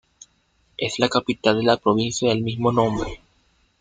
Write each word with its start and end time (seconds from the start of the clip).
Es 0.79 0.97
la 0.97 1.09
capital 1.09 1.57
de 1.59 1.63
la 1.65 1.77
provincia 1.77 2.29
del 2.29 2.41
mismo 2.41 2.71
nombre. 2.71 3.21